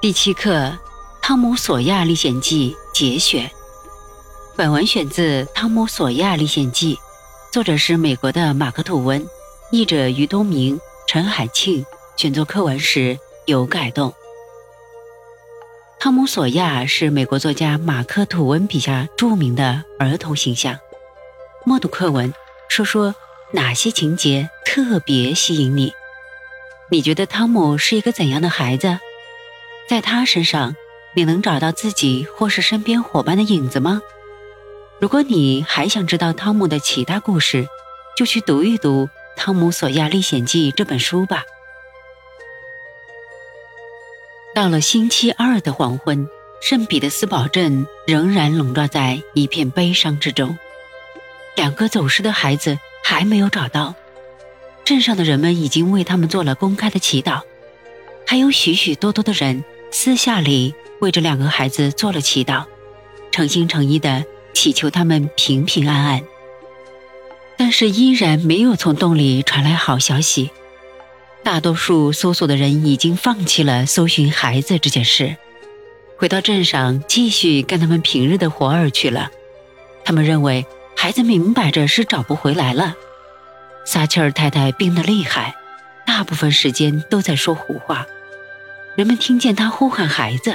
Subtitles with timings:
[0.00, 0.52] 第七课
[1.20, 3.50] 《汤姆·索亚历险记》节选。
[4.54, 6.94] 本文选自《汤姆·索亚历险记》，
[7.52, 9.26] 作者是美国的马克·吐温，
[9.72, 11.84] 译者于东明、陈海庆
[12.16, 14.14] 选作课文时有改动。
[15.98, 20.78] 汤姆·索亚是美国作家马克·吐温笔下著名的儿童形象。
[21.64, 22.32] 默读课文，
[22.68, 23.16] 说说
[23.50, 25.92] 哪些情节特别吸引你？
[26.88, 29.00] 你觉得汤姆是一个怎样的孩子？
[29.88, 30.76] 在他身上，
[31.14, 34.02] 你能找到自己或是身边伙伴的影子吗？
[35.00, 37.66] 如果你还想知道汤姆的其他故事，
[38.16, 39.06] 就去读一读
[39.36, 41.44] 《汤姆·索亚历险记》这本书吧。
[44.54, 46.28] 到了星期二的黄昏，
[46.60, 50.58] 圣彼得斯堡镇仍然笼罩在一片悲伤之中。
[51.54, 53.94] 两个走失的孩子还没有找到。
[54.84, 57.42] 镇上的人们已经为他们做了公开的祈祷，
[58.26, 62.64] 还有许许多多的人私下里为这两个孩子做了祈祷，
[63.30, 66.22] 诚心诚意的祈求他们平平安安。
[67.56, 70.50] 但是依然没有从洞里传来好消息，
[71.42, 75.36] 大多数搜索的人已经放弃了搜寻孩子这件事，
[76.16, 79.30] 回到镇上继续干他们平日的活儿去了。
[80.04, 80.66] 他们认为
[80.96, 82.94] 孩子明摆着是找不回来了。
[83.84, 85.56] 撒切尔太太病得厉害，
[86.06, 88.06] 大部分时间都在说胡话。
[88.96, 90.54] 人们听见她呼喊孩子，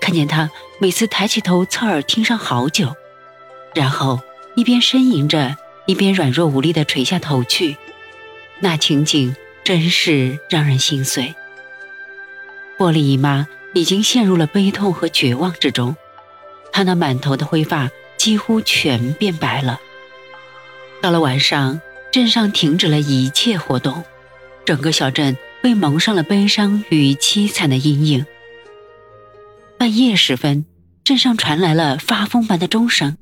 [0.00, 2.94] 看见她每次抬起头侧耳听上好久，
[3.74, 4.20] 然后
[4.54, 7.76] 一边呻吟着，一边软弱无力地垂下头去。
[8.60, 11.34] 那情景真是让人心碎。
[12.76, 15.96] 玻璃姨妈已经陷入了悲痛和绝望之中，
[16.72, 19.80] 她那满头的灰发几乎全变白了。
[21.00, 21.80] 到了晚上。
[22.12, 24.02] 镇上停止了一切活动，
[24.64, 28.26] 整个小镇被蒙上了悲伤与凄惨的阴影。
[29.78, 30.64] 半夜时分，
[31.04, 33.16] 镇上传来了发疯般的钟声，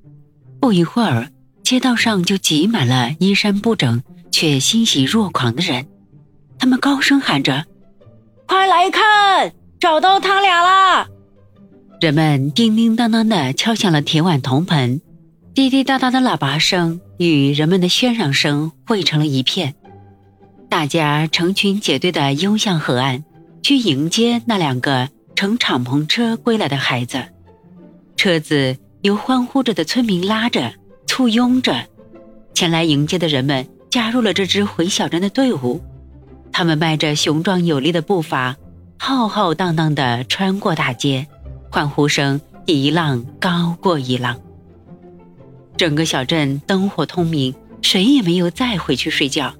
[0.60, 1.30] 不一会儿，
[1.62, 5.86] 街道上就挤满了衣衫不整却欣喜若狂的人，
[6.58, 7.64] 他们高声喊着
[8.46, 11.08] ：“快来看，找到他俩啦！”
[12.00, 15.00] 人们叮叮当当地敲响了铁碗铜盆。
[15.54, 19.74] 滴滴答答的喇叭声与人们的喧嚷声汇成了一片，
[20.68, 23.24] 大家成群结队地拥向河岸，
[23.62, 27.24] 去迎接那两个乘敞篷车归来的孩子。
[28.16, 30.74] 车子由欢呼着的村民拉着、
[31.06, 31.86] 簇拥着，
[32.52, 35.82] 前来迎接的人们加入了这支回小镇的队伍。
[36.52, 38.56] 他们迈着雄壮有力的步伐，
[38.98, 41.26] 浩浩荡荡地穿过大街，
[41.70, 44.38] 欢呼声一浪高过一浪。
[45.78, 49.54] 整个小镇灯火通明，谁也没有再回去睡觉。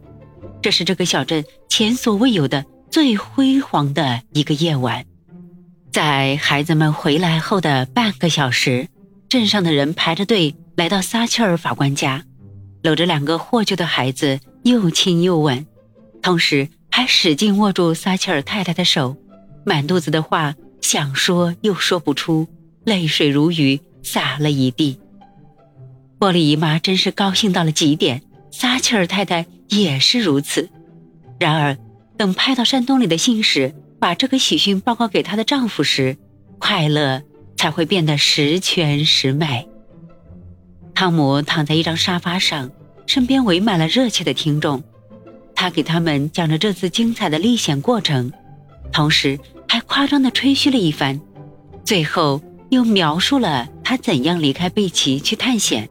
[0.61, 5.05] 这是这个小镇前所未有的最辉煌的一个夜晚。
[5.93, 8.89] 在孩子们回来后的半个小时，
[9.29, 12.25] 镇上的人排着队来到撒切尔法官家，
[12.83, 15.67] 搂着两个获救的孩子，又亲又吻，
[16.23, 19.17] 同时还使劲握住撒切尔太太的手，
[19.65, 22.47] 满肚子的话想说又说不出，
[22.85, 24.99] 泪水如雨洒了一地。
[26.19, 30.69] 波利姨妈真是高兴到了极点，撒切尔太太也是如此。
[31.39, 31.77] 然而，
[32.17, 36.17] 等派到山洞里的信使把这个喜讯报告给她的丈夫时，
[36.59, 37.23] 快乐
[37.56, 39.69] 才会变得十全十美。
[40.95, 42.71] 汤姆躺在一张沙发上，
[43.07, 44.83] 身边围满了热切的听众，
[45.55, 48.33] 他给他们讲着这次精彩的历险过程，
[48.93, 51.21] 同时还夸张地吹嘘了一番，
[51.84, 55.89] 最后又描述了他怎样离开贝奇去探险。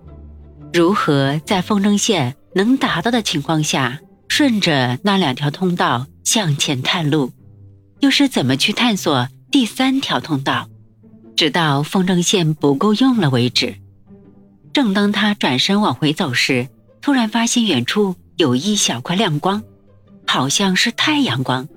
[0.73, 7.31] 如何在风筝线能达到的情况下，顺着那两条通道向前探路？
[7.99, 10.67] 又是怎么去探索第三条通道，
[11.35, 13.75] 直到风筝线不够用了为止？
[14.73, 16.67] 正当他转身往回走时，
[16.99, 19.61] 突然发现远处有一小块亮光，
[20.25, 21.67] 好像是太阳光。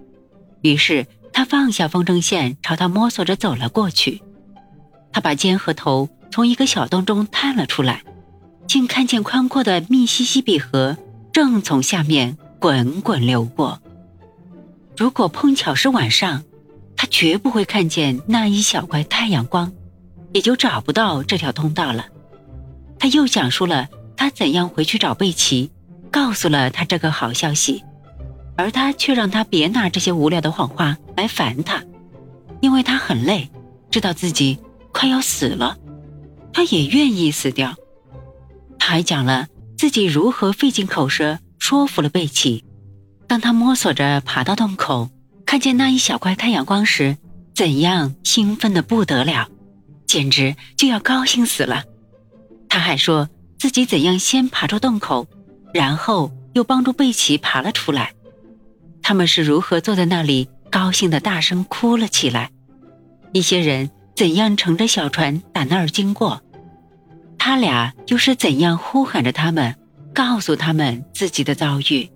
[0.62, 4.22] 于是他放下风筝线，朝他摸索着走了过去。
[5.12, 8.03] 他把肩和头从一个小洞中探了出来。
[8.71, 10.97] 竟看见宽阔的密西西比河
[11.33, 13.83] 正从下面滚滚流过。
[14.97, 16.45] 如果碰巧是晚上，
[16.95, 19.72] 他绝不会看见那一小块太阳光，
[20.33, 22.07] 也就找不到这条通道了。
[23.01, 25.72] 他又讲述了他怎样回去找贝奇，
[26.13, 27.83] 告诉了他这个好消息，
[28.57, 31.83] 而他却让他别拿这些无聊的谎话来烦他，
[32.61, 33.51] 因为他很累，
[33.91, 34.61] 知道自己
[34.93, 35.77] 快要死了，
[36.53, 37.75] 他也愿意死掉。
[38.80, 39.47] 还讲了
[39.78, 42.65] 自己如何费尽口舌说服了贝奇。
[43.28, 45.09] 当他摸索着爬到洞口，
[45.47, 47.16] 看见那一小块太阳光时，
[47.54, 49.48] 怎样兴奋的不得了，
[50.06, 51.84] 简直就要高兴死了。
[52.68, 53.28] 他还说
[53.59, 55.28] 自己怎样先爬出洞口，
[55.72, 58.15] 然后又帮助贝奇爬了出来。
[59.03, 62.50] 他们是如何坐在那里高兴的大声哭了起来？
[63.33, 66.42] 一些人怎样乘着小船打那儿经过？
[67.50, 69.74] 他俩又是怎样呼喊着他们，
[70.14, 72.08] 告诉他们自己的遭遇？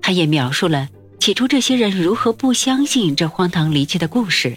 [0.00, 0.88] 他也描述了
[1.18, 4.56] 起初这些人如何不相信这荒唐离奇的故事，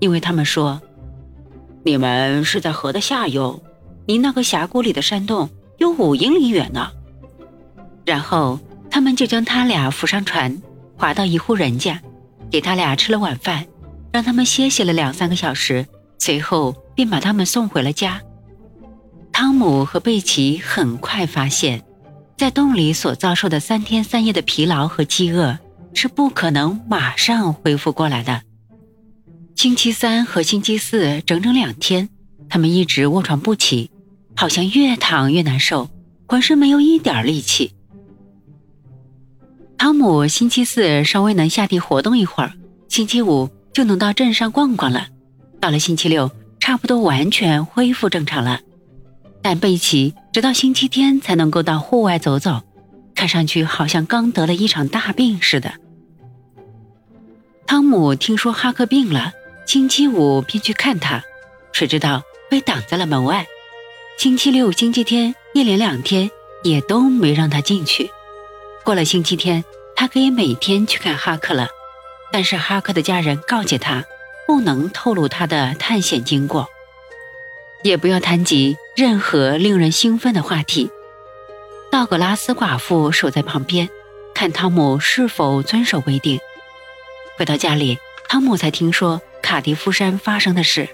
[0.00, 0.82] 因为他们说
[1.86, 3.62] ：“你们是在河的下游，
[4.06, 6.90] 离那个峡谷里的山洞有五英里远呢。”
[8.04, 8.58] 然后。
[8.90, 10.60] 他们就将他俩扶上船，
[10.96, 12.00] 划到一户人家，
[12.50, 13.64] 给他俩吃了晚饭，
[14.10, 15.86] 让他们歇息了两三个小时，
[16.18, 18.20] 随后便把他们送回了家。
[19.40, 21.84] 汤姆和贝奇很快发现，
[22.36, 25.56] 在洞里所遭受的三天三夜的疲劳和饥饿
[25.94, 28.42] 是不可能马上恢复过来的。
[29.54, 32.08] 星期三和星期四整整两天，
[32.48, 33.92] 他们一直卧床不起，
[34.34, 35.88] 好像越躺越难受，
[36.26, 37.72] 浑身没有一点力气。
[39.76, 42.54] 汤姆星期四稍微能下地活动一会儿，
[42.88, 45.06] 星期五就能到镇上逛逛了。
[45.60, 48.62] 到了星期六，差不多完全恢复正常了。
[49.42, 52.62] 但贝奇直到星期天才能够到户外走走，
[53.14, 55.72] 看上去好像刚得了一场大病似的。
[57.66, 59.32] 汤姆听说哈克病了，
[59.66, 61.22] 星期五便去看他，
[61.72, 63.46] 谁知道被挡在了门外。
[64.18, 66.30] 星期六、星期天一连两天
[66.64, 68.10] 也都没让他进去。
[68.84, 69.64] 过了星期天，
[69.94, 71.68] 他可以每天去看哈克了，
[72.32, 74.04] 但是哈克的家人告诫他，
[74.46, 76.66] 不能透露他的探险经过，
[77.82, 80.90] 也不要谈及任何令人兴奋的话题。
[81.90, 83.88] 道格拉斯寡妇守在旁边，
[84.34, 86.38] 看汤姆是否遵守规定。
[87.36, 87.98] 回到家里，
[88.28, 90.88] 汤姆才听说卡迪夫山发生的事，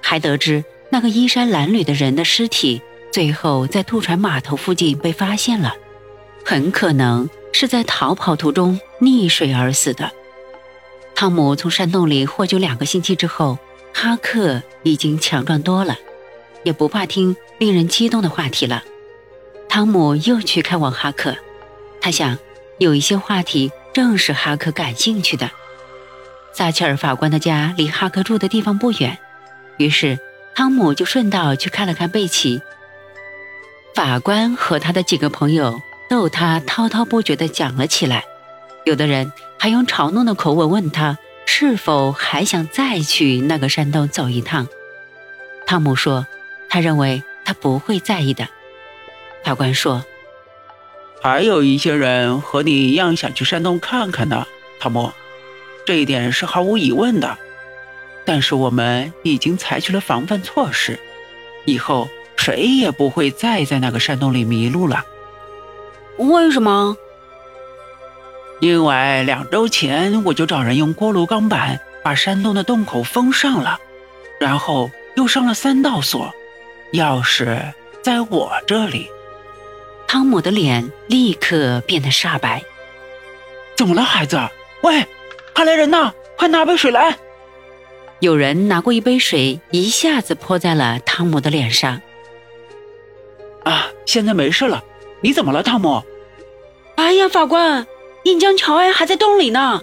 [0.00, 2.80] 还得知那个衣衫褴褛的人的尸体
[3.12, 5.74] 最后在渡船码头附近被发现了。
[6.44, 10.10] 很可能是在逃跑途中溺水而死的。
[11.14, 13.58] 汤姆从山洞里获救两个星期之后，
[13.92, 15.98] 哈克已经强壮多了，
[16.62, 18.82] 也不怕听令人激动的话题了。
[19.68, 21.36] 汤姆又去看望哈克，
[22.00, 22.38] 他想
[22.78, 25.50] 有一些话题正是哈克感兴趣的。
[26.52, 29.18] 撒切尔法官的家离哈克住的地方不远，
[29.78, 30.18] 于是
[30.54, 32.60] 汤姆就顺道去看了看贝奇。
[33.94, 35.80] 法官和他的几个朋友。
[36.10, 38.24] 逗他滔滔不绝地讲了起来，
[38.84, 41.16] 有的人还用嘲弄的口吻问他
[41.46, 44.66] 是否还想再去那个山洞走一趟。
[45.68, 46.26] 汤姆说
[46.70, 48.48] ：“他认为他不会在意的。”
[49.44, 50.04] 法官说
[51.22, 54.46] ：“还有一些人和你一样想去山洞看看呢，
[54.78, 55.12] 汤姆，
[55.84, 57.36] 这一点是毫无疑问的。
[58.24, 60.98] 但是我们已经采取了防范措施，
[61.64, 65.04] 以后谁也不会再在那个山洞里迷路了。”
[66.18, 66.96] 为什么？
[68.60, 73.80] 因为两周前我就找人用锅炉钢板把山洞的洞口封上了，
[74.38, 76.30] 然后又上了三道锁，
[76.92, 77.72] 钥匙
[78.02, 79.08] 在我这里。
[80.06, 82.62] 汤姆的脸立刻变得煞白。
[83.76, 84.38] 怎么了，孩子？
[84.82, 85.06] 喂，
[85.54, 86.12] 快来人呐！
[86.36, 87.16] 快拿杯水来！
[88.18, 92.00] 有人拿过一杯水，一下子泼在了汤姆的脸上。
[93.64, 94.82] 啊，现在没事了。
[95.20, 96.02] 你怎么了，汤姆？
[96.96, 97.86] 哎呀，法官，
[98.24, 99.82] 印江乔安还在洞里呢。